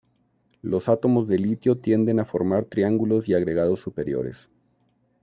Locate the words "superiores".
3.81-4.49